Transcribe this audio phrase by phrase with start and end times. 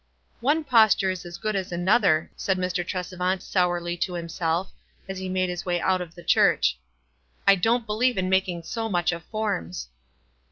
[0.49, 2.83] "One posture is as good as another," said Mr.
[2.83, 4.71] Tresevant sourly to himself,
[5.07, 6.79] as he made his way out of the church.
[7.47, 9.89] "I don't believe in making so much of forms."